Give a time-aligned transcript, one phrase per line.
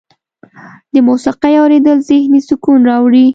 [0.93, 3.27] د موسیقۍ اوریدل ذهني سکون راوړي.